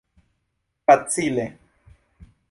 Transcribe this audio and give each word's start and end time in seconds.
facile 0.95 1.45